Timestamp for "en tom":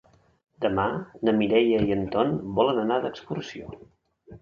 1.99-2.35